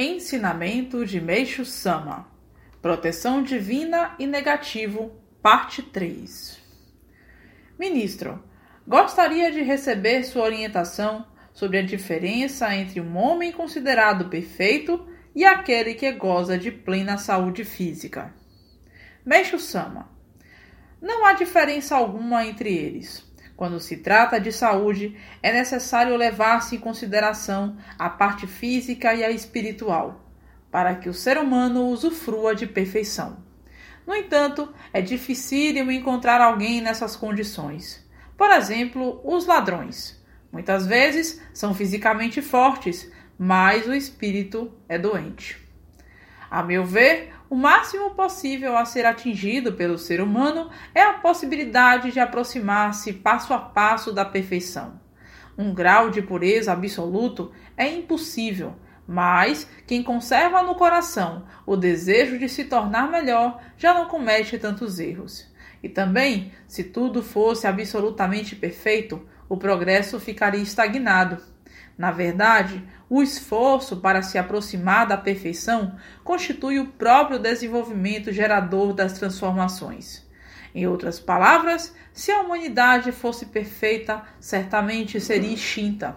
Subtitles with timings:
[0.00, 2.30] Ensinamento de Meixo Sama
[2.80, 5.10] Proteção Divina e Negativo,
[5.42, 6.56] Parte 3
[7.76, 8.40] Ministro,
[8.86, 15.94] gostaria de receber sua orientação sobre a diferença entre um homem considerado perfeito e aquele
[15.94, 18.32] que goza de plena saúde física.
[19.26, 20.08] Meixo Sama
[21.02, 23.27] Não há diferença alguma entre eles.
[23.58, 29.32] Quando se trata de saúde, é necessário levar-se em consideração a parte física e a
[29.32, 30.24] espiritual,
[30.70, 33.38] para que o ser humano usufrua de perfeição.
[34.06, 38.08] No entanto, é dificílimo encontrar alguém nessas condições.
[38.36, 40.24] Por exemplo, os ladrões.
[40.52, 45.58] Muitas vezes são fisicamente fortes, mas o espírito é doente.
[46.48, 52.12] A meu ver, o máximo possível a ser atingido pelo ser humano é a possibilidade
[52.12, 55.00] de aproximar-se passo a passo da perfeição.
[55.56, 58.76] Um grau de pureza absoluto é impossível,
[59.06, 65.00] mas quem conserva no coração o desejo de se tornar melhor já não comete tantos
[65.00, 65.50] erros.
[65.82, 71.38] E também, se tudo fosse absolutamente perfeito, o progresso ficaria estagnado.
[71.96, 79.14] Na verdade, o esforço para se aproximar da perfeição constitui o próprio desenvolvimento gerador das
[79.14, 80.26] transformações.
[80.74, 86.16] Em outras palavras, se a humanidade fosse perfeita, certamente seria extinta.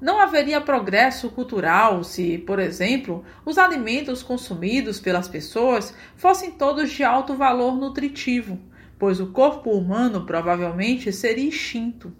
[0.00, 7.04] Não haveria progresso cultural se, por exemplo, os alimentos consumidos pelas pessoas fossem todos de
[7.04, 8.58] alto valor nutritivo,
[8.98, 12.10] pois o corpo humano provavelmente seria extinto.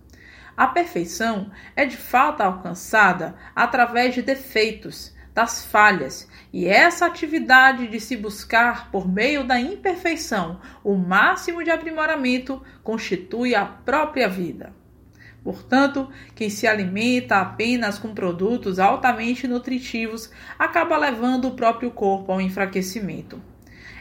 [0.57, 8.01] A perfeição é de fato alcançada através de defeitos, das falhas, e essa atividade de
[8.01, 14.75] se buscar por meio da imperfeição o máximo de aprimoramento constitui a própria vida.
[15.43, 22.41] Portanto, quem se alimenta apenas com produtos altamente nutritivos acaba levando o próprio corpo ao
[22.41, 23.50] enfraquecimento.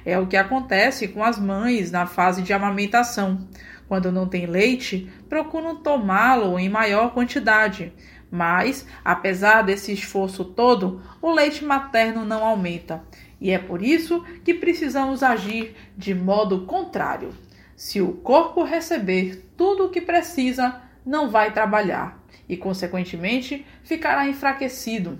[0.05, 3.47] É o que acontece com as mães na fase de amamentação.
[3.87, 7.91] Quando não tem leite, procuram tomá-lo em maior quantidade.
[8.31, 13.03] Mas, apesar desse esforço todo, o leite materno não aumenta.
[13.41, 17.29] E é por isso que precisamos agir de modo contrário.
[17.75, 25.19] Se o corpo receber tudo o que precisa, não vai trabalhar e, consequentemente, ficará enfraquecido.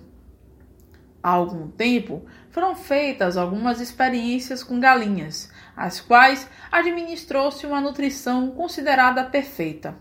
[1.22, 9.24] Há algum tempo foram feitas algumas experiências com galinhas, às quais administrou-se uma nutrição considerada
[9.24, 9.96] perfeita.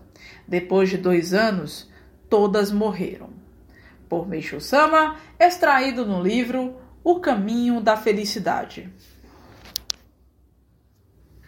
[0.47, 1.89] Depois de dois anos,
[2.29, 3.29] todas morreram.
[4.07, 8.91] Por Meishu Sama, extraído no livro O Caminho da Felicidade.